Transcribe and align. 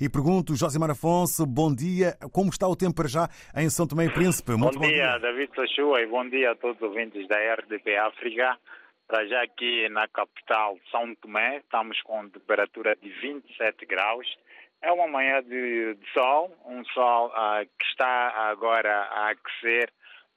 e 0.00 0.08
pergunto, 0.08 0.56
Josimar 0.56 0.90
Afonso, 0.90 1.46
bom 1.46 1.74
dia. 1.74 2.16
Como 2.32 2.50
está 2.50 2.66
o 2.66 2.76
tempo 2.76 2.94
para 2.94 3.08
já 3.08 3.28
em 3.56 3.68
São 3.70 3.86
Tomé 3.86 4.06
e 4.06 4.10
Príncipe? 4.10 4.52
Muito 4.52 4.74
bom, 4.74 4.80
bom 4.80 4.88
dia, 4.88 5.18
dia, 5.18 5.18
David 5.18 5.50
Sachua, 5.54 6.00
e 6.00 6.06
bom 6.06 6.28
dia 6.28 6.52
a 6.52 6.56
todos 6.56 6.76
os 6.76 6.82
ouvintes 6.82 7.26
da 7.28 7.36
RDP 7.54 7.96
África. 7.96 8.58
Para 9.06 9.26
já 9.26 9.42
aqui 9.42 9.88
na 9.90 10.08
capital 10.08 10.78
São 10.90 11.14
Tomé, 11.16 11.58
estamos 11.58 12.00
com 12.02 12.28
temperatura 12.28 12.96
de 12.96 13.08
27 13.20 13.86
graus. 13.86 14.26
É 14.82 14.90
uma 14.90 15.06
manhã 15.06 15.42
de, 15.42 15.94
de 15.94 16.12
sol, 16.12 16.50
um 16.66 16.84
sol 16.86 17.28
uh, 17.28 17.64
que 17.78 17.84
está 17.86 18.50
agora 18.50 18.92
a 19.12 19.30
aquecer 19.30 19.90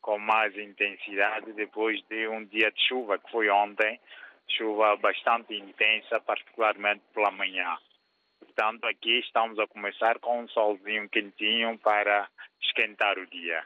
com 0.00 0.18
mais 0.18 0.56
intensidade 0.56 1.52
depois 1.54 1.98
de 2.10 2.28
um 2.28 2.44
dia 2.44 2.70
de 2.70 2.88
chuva 2.88 3.18
que 3.18 3.30
foi 3.30 3.48
ontem, 3.48 3.98
chuva 4.48 4.96
bastante 4.96 5.54
intensa, 5.54 6.20
particularmente 6.20 7.02
pela 7.14 7.30
manhã. 7.30 7.78
Portanto, 8.44 8.84
aqui 8.84 9.18
estamos 9.20 9.58
a 9.58 9.66
começar 9.66 10.18
com 10.18 10.42
um 10.42 10.48
solzinho 10.48 11.08
quentinho 11.08 11.78
para 11.78 12.28
esquentar 12.62 13.18
o 13.18 13.26
dia. 13.26 13.64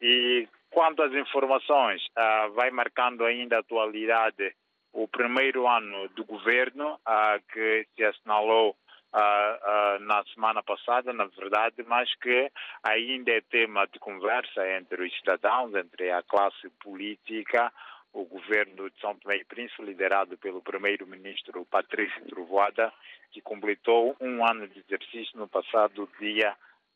E 0.00 0.48
quanto 0.70 1.02
às 1.02 1.12
informações, 1.12 2.02
uh, 2.18 2.52
vai 2.52 2.70
marcando 2.70 3.24
ainda 3.24 3.56
a 3.56 3.60
atualidade 3.60 4.54
o 4.92 5.08
primeiro 5.08 5.66
ano 5.66 6.08
do 6.10 6.24
governo, 6.24 6.94
uh, 6.94 7.42
que 7.52 7.86
se 7.96 8.04
assinalou 8.04 8.70
uh, 8.70 9.98
na 10.00 10.22
semana 10.34 10.62
passada, 10.62 11.12
na 11.12 11.26
verdade, 11.26 11.82
mas 11.86 12.14
que 12.16 12.50
ainda 12.82 13.30
é 13.30 13.40
tema 13.40 13.86
de 13.86 13.98
conversa 13.98 14.68
entre 14.76 15.06
os 15.06 15.18
cidadãos, 15.18 15.74
entre 15.74 16.10
a 16.10 16.22
classe 16.22 16.68
política, 16.82 17.72
o 18.12 18.24
governo 18.24 18.90
de 18.90 19.00
São 19.00 19.16
Tomé 19.16 19.36
e 19.36 19.44
Príncipe, 19.44 19.82
liderado 19.82 20.36
pelo 20.36 20.60
primeiro-ministro 20.60 21.64
Patrício 21.64 22.24
Trovoada, 22.26 22.92
que 23.30 23.40
completou 23.40 24.14
um 24.20 24.46
ano 24.46 24.68
de 24.68 24.80
exercício 24.80 25.38
no 25.38 25.48
passado 25.48 26.08
dia 26.20 26.54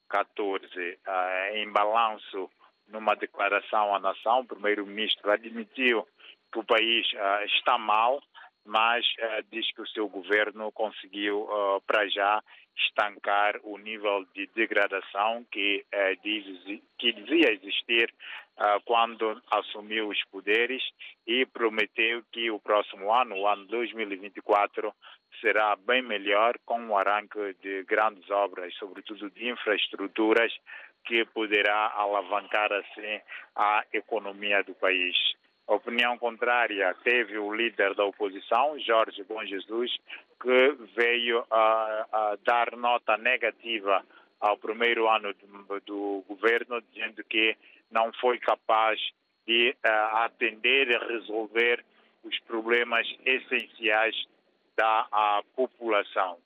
14. 0.08 0.66
Uh, 0.66 1.56
em 1.56 1.70
balanço, 1.70 2.50
numa 2.88 3.14
declaração 3.14 3.95
à 3.95 3.98
nação, 3.98 4.40
o 4.40 4.46
primeiro-ministro 4.46 5.30
admitiu 5.30 6.06
que 6.52 6.58
o 6.58 6.64
país 6.64 7.06
uh, 7.14 7.45
está 7.46 7.78
mal, 7.78 8.23
mas 8.64 9.04
uh, 9.18 9.45
diz 9.51 9.73
que 9.73 9.80
o 9.80 9.88
seu 9.88 10.08
governo 10.08 10.70
conseguiu, 10.73 11.48
para 11.86 12.06
já, 12.08 12.42
estancar 12.76 13.58
o 13.62 13.78
nível 13.78 14.26
de 14.34 14.46
degradação 14.54 15.46
que, 15.51 15.82
diz, 16.23 16.82
que 16.98 17.10
dizia 17.12 17.52
existir 17.54 18.12
quando 18.85 19.40
assumiu 19.51 20.09
os 20.09 20.23
poderes 20.30 20.82
e 21.26 21.45
prometeu 21.46 22.23
que 22.32 22.51
o 22.51 22.59
próximo 22.59 23.13
ano, 23.13 23.37
o 23.37 23.46
ano 23.46 23.66
2024, 23.66 24.93
será 25.40 25.76
bem 25.76 26.02
melhor 26.02 26.57
com 26.65 26.80
um 26.80 26.96
arranque 26.96 27.54
de 27.60 27.82
grandes 27.85 28.29
obras, 28.30 28.74
sobretudo 28.76 29.30
de 29.30 29.48
infraestruturas, 29.51 30.52
que 31.04 31.24
poderá 31.26 31.93
alavancar 31.96 32.73
assim 32.73 33.21
a 33.54 33.85
economia 33.93 34.63
do 34.65 34.74
país. 34.74 35.16
Opinião 35.68 36.16
contrária 36.16 36.95
teve 37.02 37.38
o 37.38 37.52
líder 37.52 37.95
da 37.95 38.04
oposição, 38.04 38.79
Jorge 38.80 39.24
Bom 39.24 39.45
Jesus, 39.45 39.96
que 40.41 40.76
veio 40.95 41.45
a, 41.51 42.07
a 42.13 42.38
dar 42.45 42.76
nota 42.76 43.16
negativa 43.16 44.04
ao 44.41 44.57
primeiro 44.59 45.09
ano 45.09 45.35
do, 45.35 45.80
do, 45.80 46.24
governo, 46.29 46.80
dizendo 46.93 47.24
que 47.24 47.57
não 47.90 48.12
foi 48.15 48.38
capaz 48.38 49.01
de 49.46 49.70
uh, 49.84 50.16
atender 50.16 50.90
e 50.90 50.98
resolver 50.98 51.84
os 52.24 52.38
problemas 52.40 53.06
essenciais 53.24 54.16
da 54.76 55.42
população. 55.54 56.38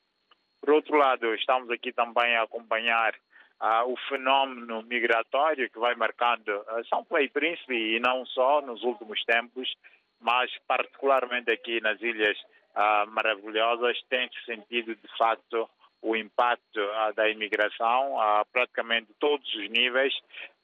Por 0.61 0.71
outro 0.71 0.97
lado, 0.97 1.35
estamos 1.35 1.71
aqui 1.71 1.93
também 1.93 2.37
a 2.37 2.43
acompanhar 2.43 3.15
uh, 3.61 3.91
o 3.91 3.97
fenómeno 4.09 4.83
migratório 4.83 5.71
que 5.71 5.79
vai 5.79 5.95
marcando 5.95 6.49
uh, 6.49 6.87
São 6.89 7.05
Paulo 7.05 7.25
e 7.25 7.29
Príncipe 7.29 7.75
e 7.75 8.01
não 8.01 8.25
só 8.27 8.61
nos 8.61 8.83
últimos 8.83 9.23
tempos, 9.25 9.73
mas 10.21 10.51
particularmente 10.69 11.51
aqui 11.51 11.81
nas 11.81 12.01
Ilhas 12.01 12.39
uh, 12.77 13.11
Maravilhosas, 13.11 13.99
tem-se 14.09 14.45
sentido 14.45 14.95
de 14.95 15.17
facto 15.17 15.69
o 16.03 16.17
impacto 16.17 16.81
uh, 16.81 17.15
da 17.15 17.29
imigração 17.29 18.21
a 18.21 18.45
praticamente 18.53 19.09
todos 19.19 19.47
os 19.55 19.69
níveis. 19.71 20.15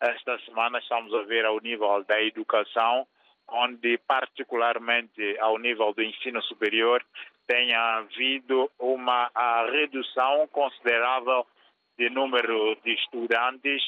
Esta 0.00 0.38
semana 0.41 0.78
estamos 0.78 1.12
a 1.14 1.22
ver 1.22 1.44
ao 1.44 1.60
nível 1.60 2.02
da 2.04 2.22
educação, 2.22 3.06
onde 3.48 3.98
particularmente 3.98 5.38
ao 5.38 5.58
nível 5.58 5.92
do 5.92 6.02
ensino 6.02 6.42
superior 6.42 7.04
tem 7.46 7.72
havido 7.75 8.69
uma 8.78 9.30
redução 9.70 10.48
considerável 10.48 11.46
de 11.96 12.10
número 12.10 12.76
de 12.84 12.92
estudantes, 12.92 13.82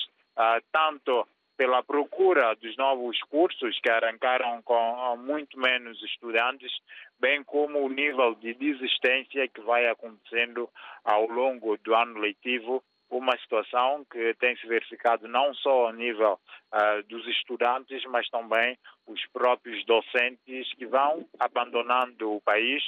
tanto 0.71 1.27
pela 1.59 1.83
procura 1.83 2.55
dos 2.55 2.77
novos 2.77 3.21
cursos 3.25 3.79
que 3.81 3.91
arrancaram 3.91 4.63
com 4.63 5.17
muito 5.17 5.59
menos 5.59 6.01
estudantes, 6.05 6.71
bem 7.19 7.43
como 7.43 7.81
o 7.81 7.89
nível 7.89 8.37
de 8.37 8.55
desistência 8.55 9.49
que 9.49 9.61
vai 9.63 9.87
acontecendo 9.87 10.71
ao 11.05 11.27
longo 11.27 11.77
do 11.79 11.97
ano 11.97 12.21
letivo, 12.21 12.83
uma 13.11 13.37
situação 13.39 14.07
que 14.09 14.35
tem 14.35 14.57
se 14.59 14.69
verificado 14.69 15.27
não 15.27 15.53
só 15.55 15.87
ao 15.87 15.93
nível 15.93 16.39
uh, 16.73 17.03
dos 17.09 17.27
estudantes, 17.27 18.05
mas 18.05 18.29
também 18.29 18.79
os 19.09 19.21
próprios 19.33 19.85
docentes 19.85 20.73
que 20.75 20.87
vão 20.87 21.27
abandonando 21.41 22.37
o 22.37 22.41
país 22.41 22.85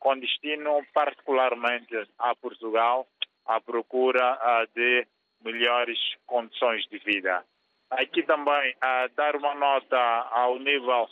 com 0.00 0.18
destino 0.18 0.84
particularmente 0.92 1.94
a 2.18 2.34
Portugal 2.34 3.06
à 3.46 3.60
procura 3.60 4.34
uh, 4.34 4.68
de 4.74 5.06
melhores 5.40 5.98
condições 6.26 6.84
de 6.88 6.98
vida. 6.98 7.44
Aqui 7.90 8.22
também 8.22 8.72
uh, 8.72 9.08
dar 9.16 9.34
uma 9.36 9.54
nota 9.54 9.96
ao 10.30 10.58
nível 10.58 11.08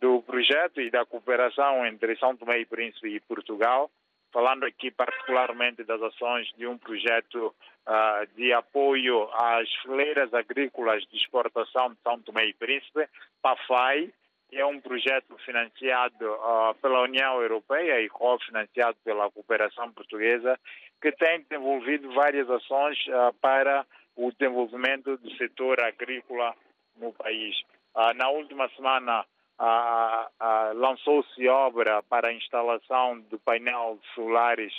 do 0.00 0.22
projeto 0.22 0.80
e 0.80 0.90
da 0.90 1.04
cooperação 1.06 1.86
entre 1.86 2.16
São 2.16 2.36
Tomé 2.36 2.60
e 2.60 2.66
Príncipe 2.66 3.08
e 3.08 3.20
Portugal, 3.20 3.90
falando 4.32 4.64
aqui 4.64 4.90
particularmente 4.90 5.84
das 5.84 6.02
ações 6.02 6.48
de 6.56 6.66
um 6.66 6.76
projeto 6.76 7.54
uh, 7.86 8.26
de 8.36 8.52
apoio 8.52 9.28
às 9.32 9.72
fileiras 9.82 10.34
agrícolas 10.34 11.04
de 11.06 11.16
exportação 11.16 11.90
de 11.90 11.98
São 12.02 12.20
Tomé 12.20 12.46
e 12.46 12.54
Príncipe, 12.54 13.08
PAFAI, 13.40 14.12
que 14.48 14.56
é 14.56 14.66
um 14.66 14.80
projeto 14.80 15.36
financiado 15.38 16.30
uh, 16.32 16.74
pela 16.82 17.02
União 17.02 17.40
Europeia 17.40 18.00
e 18.00 18.08
cofinanciado 18.08 18.96
pela 19.04 19.30
cooperação 19.30 19.92
portuguesa 19.92 20.58
que 21.00 21.12
tem 21.12 21.42
desenvolvido 21.42 22.12
várias 22.14 22.48
ações 22.50 22.98
uh, 23.08 23.32
para 23.40 23.86
o 24.16 24.32
desenvolvimento 24.32 25.16
do 25.18 25.30
setor 25.36 25.80
agrícola 25.80 26.54
no 26.96 27.12
país. 27.12 27.56
Uh, 27.94 28.14
na 28.14 28.28
última 28.30 28.68
semana 28.70 29.24
uh, 29.60 30.74
lançou-se 30.74 31.48
obra 31.48 32.02
para 32.02 32.28
a 32.28 32.32
instalação 32.32 33.20
de 33.20 33.38
painel 33.38 33.98
solares 34.14 34.72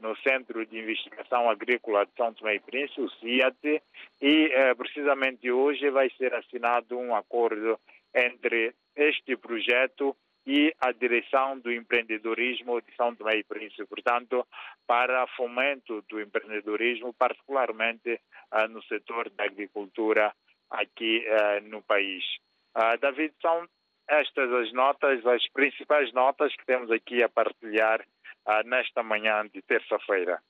no 0.00 0.16
Centro 0.18 0.64
de 0.66 0.78
Investigação 0.78 1.48
Agrícola 1.48 2.06
de 2.06 2.12
São 2.16 2.32
Tomé 2.32 2.54
e 2.56 2.60
Príncipe, 2.60 3.02
o 3.02 3.10
CIAT, 3.10 3.82
e 4.20 4.50
eh, 4.52 4.74
precisamente 4.74 5.50
hoje 5.50 5.90
vai 5.90 6.10
ser 6.16 6.34
assinado 6.34 6.98
um 6.98 7.14
acordo 7.14 7.78
entre 8.14 8.74
este 8.96 9.36
projeto 9.36 10.16
e 10.50 10.74
a 10.80 10.90
direção 10.90 11.60
do 11.60 11.70
empreendedorismo 11.72 12.82
de 12.82 12.92
São 12.96 13.14
Tomé 13.14 13.36
e 13.36 13.44
Príncipe, 13.44 13.86
portanto, 13.86 14.44
para 14.84 15.24
fomento 15.36 16.02
do 16.08 16.20
empreendedorismo, 16.20 17.14
particularmente 17.14 18.20
uh, 18.52 18.66
no 18.68 18.82
setor 18.82 19.30
da 19.30 19.44
agricultura 19.44 20.34
aqui 20.68 21.24
uh, 21.24 21.68
no 21.68 21.80
país. 21.82 22.24
Uh, 22.76 22.98
David, 23.00 23.32
são 23.40 23.64
estas 24.08 24.52
as 24.52 24.72
notas, 24.72 25.24
as 25.24 25.48
principais 25.52 26.12
notas 26.12 26.52
que 26.56 26.66
temos 26.66 26.90
aqui 26.90 27.22
a 27.22 27.28
partilhar 27.28 28.04
nesta 28.64 29.04
manhã 29.04 29.46
de 29.46 29.62
terça-feira. 29.62 30.42